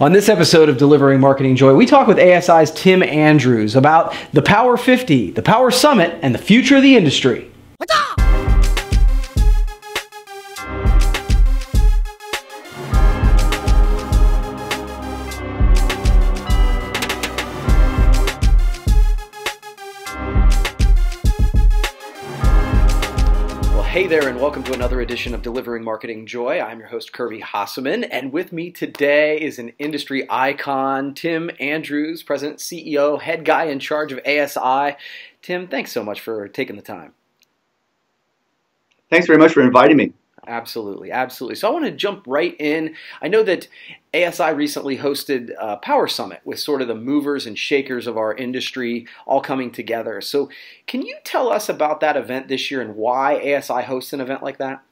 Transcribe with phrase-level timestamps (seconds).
[0.00, 4.42] On this episode of Delivering Marketing Joy, we talk with ASI's Tim Andrews about the
[4.42, 7.50] Power 50, the Power Summit, and the future of the industry.
[23.98, 26.60] Hey there, and welcome to another edition of Delivering Marketing Joy.
[26.60, 32.22] I'm your host, Kirby Hasseman, and with me today is an industry icon, Tim Andrews,
[32.22, 34.96] President, CEO, head guy in charge of ASI.
[35.42, 37.12] Tim, thanks so much for taking the time.
[39.10, 40.12] Thanks very much for inviting me.
[40.48, 41.56] Absolutely, absolutely.
[41.56, 42.94] So I want to jump right in.
[43.20, 43.68] I know that
[44.14, 48.34] ASI recently hosted a Power Summit with sort of the movers and shakers of our
[48.34, 50.22] industry all coming together.
[50.22, 50.48] So
[50.86, 54.42] can you tell us about that event this year and why ASI hosts an event
[54.42, 54.82] like that?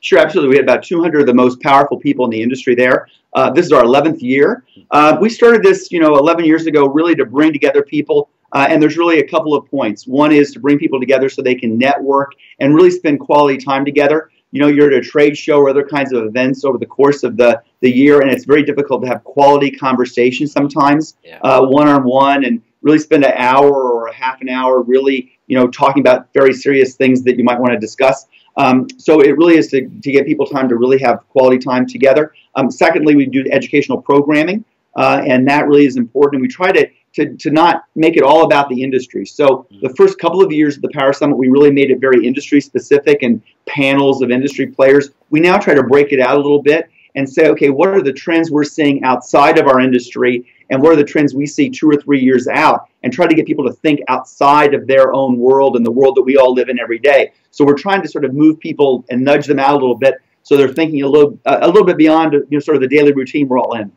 [0.00, 0.48] Sure, absolutely.
[0.48, 3.06] We had about 200 of the most powerful people in the industry there.
[3.34, 4.64] Uh, this is our 11th year.
[4.90, 8.30] Uh, we started this, you know, 11 years ago, really to bring together people.
[8.52, 10.06] Uh, and there's really a couple of points.
[10.06, 13.84] One is to bring people together so they can network and really spend quality time
[13.84, 16.86] together you know you're at a trade show or other kinds of events over the
[16.86, 21.16] course of the, the year and it's very difficult to have quality conversations sometimes
[21.60, 25.56] one on one and really spend an hour or a half an hour really you
[25.56, 28.26] know talking about very serious things that you might want to discuss.
[28.56, 31.86] Um, so it really is to, to get people time to really have quality time
[31.86, 32.34] together.
[32.56, 34.64] Um, secondly we do educational programming
[34.96, 36.42] uh, and that really is important.
[36.42, 39.26] We try to to, to not make it all about the industry.
[39.26, 42.26] So the first couple of years of the Power Summit, we really made it very
[42.26, 45.10] industry specific and panels of industry players.
[45.30, 48.02] We now try to break it out a little bit and say, okay, what are
[48.02, 51.68] the trends we're seeing outside of our industry and what are the trends we see
[51.68, 55.12] two or three years out and try to get people to think outside of their
[55.12, 57.32] own world and the world that we all live in every day.
[57.50, 60.14] So we're trying to sort of move people and nudge them out a little bit
[60.42, 62.88] so they're thinking a little uh, a little bit beyond you know sort of the
[62.88, 63.92] daily routine we're all in.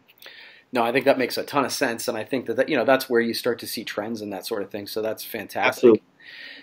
[0.74, 2.76] No, I think that makes a ton of sense, and I think that, that you
[2.76, 4.88] know that's where you start to see trends and that sort of thing.
[4.88, 5.68] So that's fantastic.
[5.68, 6.02] Absolutely.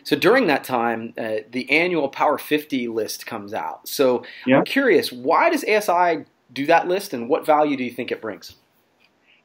[0.03, 3.87] So during that time, uh, the annual Power 50 list comes out.
[3.87, 4.59] So yeah.
[4.59, 8.21] I'm curious, why does ASI do that list, and what value do you think it
[8.21, 8.57] brings?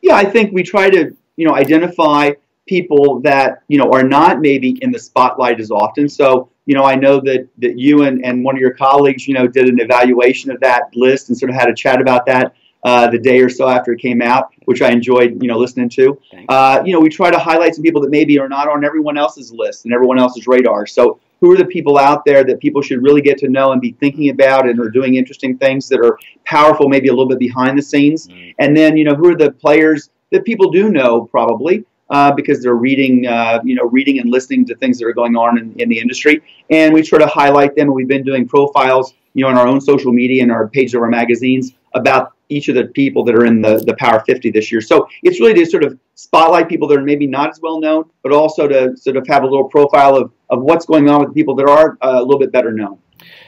[0.02, 2.32] Yeah, I think we try to you know identify
[2.68, 6.10] people that you know are not maybe in the spotlight as often.
[6.10, 9.36] So you know, I know that that you and, and one of your colleagues, you
[9.36, 12.56] know, did an evaluation of that list and sort of had a chat about that
[12.86, 15.90] uh, the day or so after it came out, which I enjoyed, you know, listening
[15.90, 16.22] to.
[16.48, 19.18] Uh, you know, we try to highlight some people that maybe are not on everyone
[19.18, 20.86] else's list and everyone else's radar.
[20.86, 23.82] So who are the people out there that people should really get to know and
[23.82, 27.40] be thinking about and are doing interesting things that are powerful, maybe a little bit
[27.40, 28.28] behind the scenes?
[28.28, 28.54] Mm.
[28.60, 32.62] And then, you know, who are the players that people do know probably uh, because
[32.62, 35.74] they're reading, uh, you know, reading and listening to things that are going on in,
[35.80, 36.44] in the industry.
[36.70, 37.88] And we try to highlight them.
[37.88, 40.94] And we've been doing profiles, you know, on our own social media and our pages
[40.94, 44.52] of our magazines about each of the people that are in the, the Power 50
[44.52, 44.82] this year.
[44.82, 48.10] So it's really to sort of spotlight people that are maybe not as well known,
[48.24, 51.34] but also to sort of have a little profile of, of what's going on with
[51.34, 53.00] people that are uh, a little bit better known.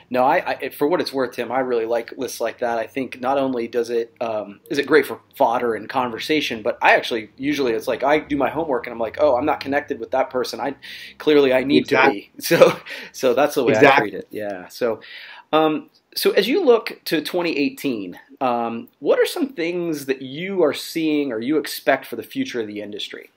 [0.10, 2.78] No, I, I, for what it's worth, Tim, I really like lists like that.
[2.78, 6.78] I think not only does it um, is it great for fodder and conversation, but
[6.82, 9.60] I actually usually it's like I do my homework and I'm like, oh, I'm not
[9.60, 10.62] connected with that person.
[10.62, 10.76] I
[11.18, 12.32] clearly I need exactly.
[12.32, 12.42] to be.
[12.42, 12.80] So
[13.12, 14.08] so that's the way exactly.
[14.08, 14.28] I treat it.
[14.32, 14.70] Yeah.
[14.70, 15.02] So
[15.52, 20.74] um, so as you look to 2018, um, what are some things that you are
[20.74, 23.30] seeing or you expect for the future of the industry?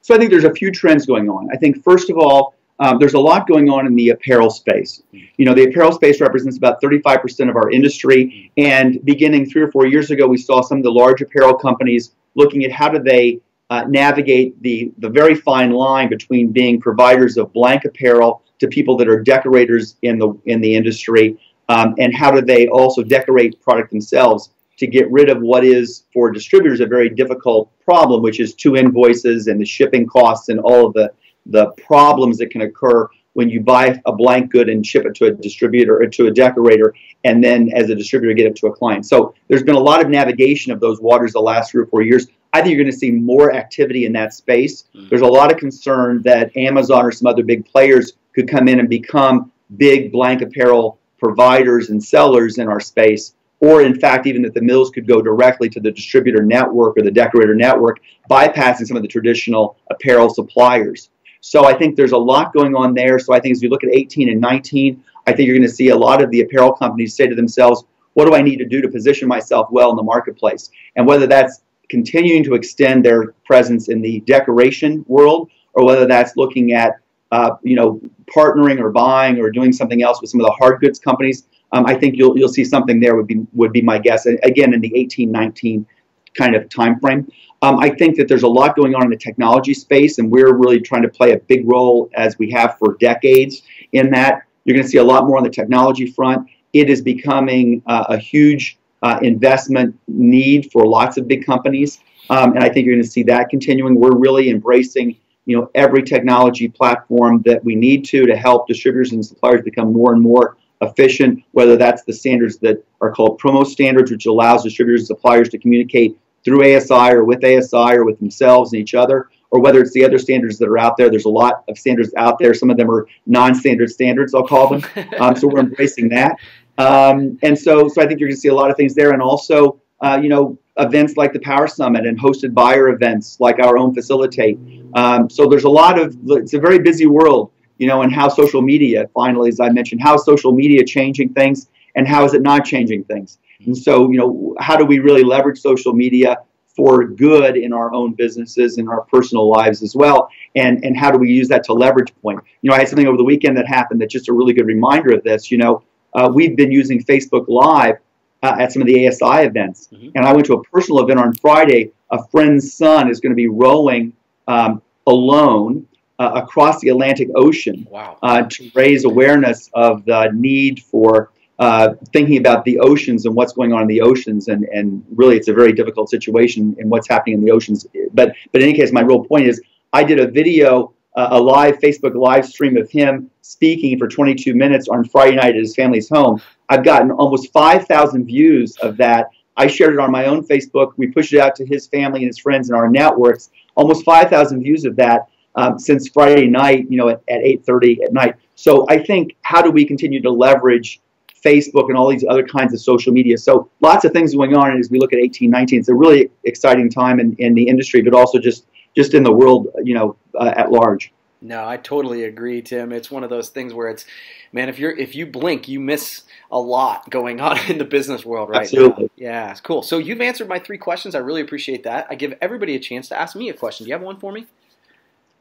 [0.00, 1.48] So I think there's a few trends going on.
[1.52, 5.02] I think first of all, um, there's a lot going on in the apparel space.
[5.12, 9.70] You know, the apparel space represents about 35% of our industry, and beginning three or
[9.70, 13.02] four years ago, we saw some of the large apparel companies looking at how do
[13.02, 18.66] they uh, navigate the the very fine line between being providers of blank apparel to
[18.66, 21.38] people that are decorators in the in the industry
[21.70, 26.04] um, and how do they also decorate product themselves to get rid of what is
[26.12, 30.58] for distributors a very difficult problem, which is two invoices and the shipping costs and
[30.60, 31.12] all of the
[31.46, 35.26] the problems that can occur when you buy a blank good and ship it to
[35.26, 36.92] a distributor or to a decorator,
[37.22, 39.06] and then as a distributor get it to a client.
[39.06, 42.02] So there's been a lot of navigation of those waters the last three or four
[42.02, 42.26] years.
[42.52, 44.84] I think you're going to see more activity in that space.
[44.94, 45.08] Mm-hmm.
[45.08, 48.80] There's a lot of concern that Amazon or some other big players could come in
[48.80, 54.42] and become big blank apparel providers and sellers in our space, or in fact, even
[54.42, 58.00] that the mills could go directly to the distributor network or the decorator network,
[58.30, 61.10] bypassing some of the traditional apparel suppliers.
[61.40, 63.18] So I think there's a lot going on there.
[63.18, 65.74] So I think as you look at 18 and 19, I think you're going to
[65.74, 67.84] see a lot of the apparel companies say to themselves,
[68.14, 70.70] what do I need to do to position myself well in the marketplace?
[70.96, 76.36] And whether that's continuing to extend their presence in the decoration world or whether that's
[76.36, 77.00] looking at
[77.32, 78.00] uh, you know,
[78.34, 81.86] partnering or buying or doing something else with some of the hard goods companies, um,
[81.86, 84.26] I think you'll you'll see something there would be would be my guess.
[84.26, 85.86] And again, in the 18, 19
[86.34, 87.30] kind of time frame.
[87.62, 90.54] Um, I think that there's a lot going on in the technology space, and we're
[90.54, 93.62] really trying to play a big role as we have for decades
[93.92, 94.42] in that.
[94.64, 96.48] You're going to see a lot more on the technology front.
[96.72, 102.00] It is becoming uh, a huge uh, investment need for lots of big companies,
[102.30, 103.96] um, and I think you're going to see that continuing.
[103.96, 105.16] We're really embracing
[105.50, 109.92] you know every technology platform that we need to to help distributors and suppliers become
[109.92, 111.42] more and more efficient.
[111.50, 115.58] Whether that's the standards that are called promo standards, which allows distributors and suppliers to
[115.58, 119.92] communicate through ASI or with ASI or with themselves and each other, or whether it's
[119.92, 121.10] the other standards that are out there.
[121.10, 122.54] There's a lot of standards out there.
[122.54, 124.84] Some of them are non-standard standards, I'll call them.
[125.20, 126.36] Um, so we're embracing that.
[126.78, 129.10] Um, and so, so I think you're going to see a lot of things there,
[129.10, 133.58] and also, uh, you know, events like the Power Summit and hosted buyer events like
[133.58, 134.58] our own facilitate.
[134.94, 136.16] Um, so there's a lot of.
[136.26, 139.08] It's a very busy world, you know, and how social media.
[139.14, 143.04] Finally, as I mentioned, how social media changing things, and how is it not changing
[143.04, 143.38] things?
[143.66, 146.38] And so, you know, how do we really leverage social media
[146.74, 150.30] for good in our own businesses and our personal lives as well?
[150.56, 152.40] And and how do we use that to leverage point?
[152.62, 154.66] You know, I had something over the weekend that happened that's just a really good
[154.66, 155.50] reminder of this.
[155.50, 155.82] You know,
[156.14, 157.96] uh, we've been using Facebook Live
[158.42, 160.10] uh, at some of the ASI events, mm-hmm.
[160.14, 161.92] and I went to a personal event on Friday.
[162.10, 164.12] A friend's son is going to be rowing
[164.48, 165.86] um, alone
[166.18, 168.18] uh, across the Atlantic Ocean wow.
[168.22, 173.52] uh, to raise awareness of the need for uh, thinking about the oceans and what's
[173.52, 177.06] going on in the oceans, and, and really it's a very difficult situation in what's
[177.06, 177.86] happening in the oceans.
[178.14, 179.60] But but in any case, my real point is
[179.92, 184.54] I did a video, uh, a live Facebook live stream of him speaking for 22
[184.54, 186.40] minutes on Friday night at his family's home.
[186.70, 189.30] I've gotten almost 5,000 views of that.
[189.56, 190.92] I shared it on my own Facebook.
[190.96, 193.50] We pushed it out to his family and his friends and our networks.
[193.74, 198.12] Almost 5,000 views of that um, since Friday night, you know, at, at 8:30 at
[198.12, 198.36] night.
[198.54, 201.00] So I think how do we continue to leverage
[201.44, 203.38] Facebook and all these other kinds of social media.
[203.38, 205.80] So lots of things going on as we look at 18, 19.
[205.80, 209.32] It's a really exciting time in, in the industry, but also just just in the
[209.32, 211.12] world, you know, uh, at large.
[211.42, 212.92] No, I totally agree, Tim.
[212.92, 214.04] It's one of those things where it's,
[214.52, 218.24] man, if you're if you blink, you miss a lot going on in the business
[218.24, 219.04] world right Absolutely.
[219.04, 219.10] now.
[219.16, 219.82] Yeah, it's cool.
[219.82, 221.14] So you've answered my three questions.
[221.14, 222.06] I really appreciate that.
[222.10, 223.84] I give everybody a chance to ask me a question.
[223.84, 224.46] Do you have one for me?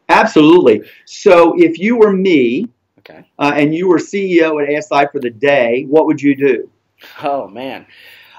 [0.08, 0.84] Absolutely.
[1.06, 2.70] So if you were me,
[3.00, 3.26] Okay.
[3.40, 6.70] Uh, and you were CEO at ASI for the day, what would you do?
[7.24, 7.86] Oh man.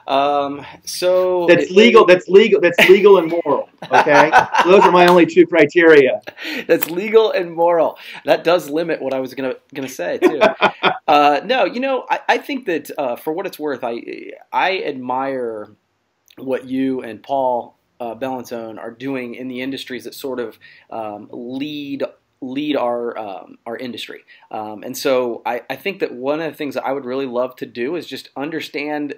[0.06, 2.06] Um, so that's legal.
[2.06, 2.60] That's legal.
[2.60, 3.68] That's legal and moral.
[3.84, 4.30] Okay,
[4.64, 6.20] those are my only two criteria.
[6.66, 7.98] That's legal and moral.
[8.24, 10.40] That does limit what I was gonna gonna say too.
[11.08, 14.82] uh, no, you know, I, I think that uh, for what it's worth, I I
[14.82, 15.70] admire
[16.36, 20.58] what you and Paul uh, are doing in the industries that sort of
[20.90, 22.04] um, lead
[22.40, 24.24] lead our um, our industry.
[24.50, 27.26] Um, and so I, I think that one of the things that I would really
[27.26, 29.14] love to do is just understand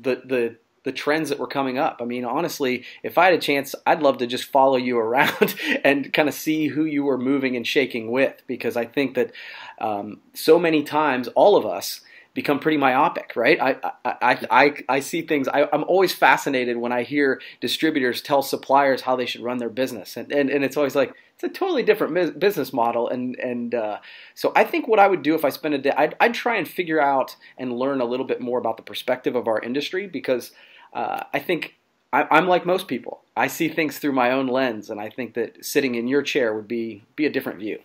[0.00, 1.98] the the the trends that were coming up.
[2.00, 5.54] I mean, honestly, if I had a chance, I'd love to just follow you around
[5.84, 9.32] and kind of see who you were moving and shaking with, because I think that
[9.78, 12.00] um, so many times, all of us
[12.34, 13.60] become pretty myopic, right?
[13.60, 15.48] I I, I, I see things.
[15.48, 19.68] I, am always fascinated when I hear distributors tell suppliers how they should run their
[19.68, 23.08] business, and and, and it's always like it's a totally different business model.
[23.08, 23.98] And and uh,
[24.34, 26.56] so I think what I would do if I spend a day, I'd, I'd try
[26.56, 30.06] and figure out and learn a little bit more about the perspective of our industry
[30.06, 30.52] because
[30.92, 31.76] uh, I think
[32.12, 33.22] I, am like most people.
[33.36, 36.54] I see things through my own lens, and I think that sitting in your chair
[36.54, 37.80] would be be a different view.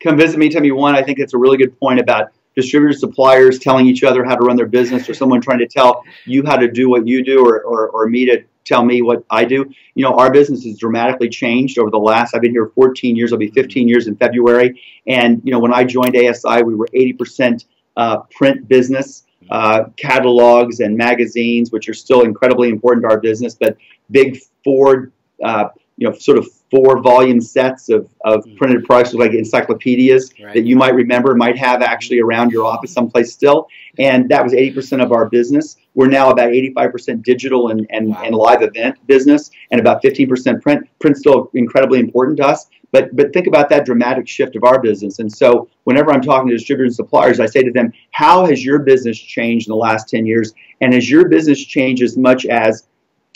[0.00, 0.96] Come visit me anytime you want.
[0.96, 4.44] I think it's a really good point about distributors, suppliers telling each other how to
[4.44, 7.46] run their business, or someone trying to tell you how to do what you do,
[7.46, 9.72] or, or, or me to tell me what I do.
[9.94, 13.32] You know, our business has dramatically changed over the last, I've been here 14 years,
[13.32, 14.82] I'll be 15 years in February.
[15.06, 17.64] And, you know, when I joined ASI, we were 80%
[17.96, 19.24] uh, print business.
[19.50, 23.78] Uh, catalogs and magazines, which are still incredibly important to our business, but
[24.10, 25.10] big Ford,
[25.42, 28.56] uh, you know, sort of four volume sets of, of mm.
[28.56, 30.54] printed products like encyclopedias right.
[30.54, 34.52] that you might remember might have actually around your office someplace still and that was
[34.52, 38.22] 80% of our business we're now about 85% digital and, and, wow.
[38.22, 43.14] and live event business and about 15% print print's still incredibly important to us but
[43.14, 46.54] but think about that dramatic shift of our business and so whenever i'm talking to
[46.54, 50.08] distributors and suppliers i say to them how has your business changed in the last
[50.08, 52.88] 10 years and has your business changed as much as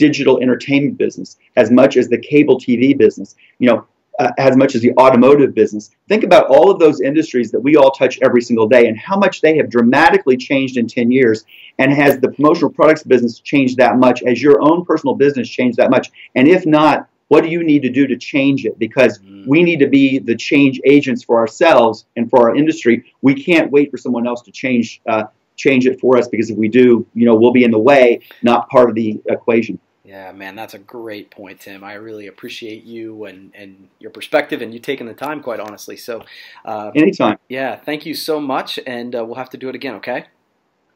[0.02, 3.86] digital entertainment business, as much as the cable TV business, you know,
[4.18, 5.90] uh, as much as the automotive business.
[6.08, 9.16] Think about all of those industries that we all touch every single day and how
[9.16, 11.44] much they have dramatically changed in 10 years.
[11.78, 14.22] And has the promotional products business changed that much?
[14.26, 16.10] Has your own personal business changed that much?
[16.34, 18.76] And if not, what do you need to do to change it?
[18.78, 19.46] Because mm.
[19.46, 23.04] we need to be the change agents for ourselves and for our industry.
[23.22, 25.24] We can't wait for someone else to change uh,
[25.56, 28.20] change it for us because if we do, you know, we'll be in the way,
[28.42, 29.78] not part of the equation.
[30.12, 31.82] Yeah, man, that's a great point, Tim.
[31.82, 35.96] I really appreciate you and, and your perspective and you taking the time, quite honestly.
[35.96, 36.22] So,
[36.66, 37.38] uh, anytime.
[37.48, 40.26] Yeah, thank you so much, and uh, we'll have to do it again, okay?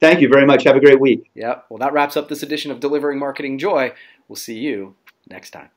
[0.02, 0.64] Thank you very much.
[0.64, 1.30] Have a great week.
[1.34, 3.94] Yeah, well, that wraps up this edition of Delivering Marketing Joy.
[4.28, 4.96] We'll see you
[5.30, 5.70] next time.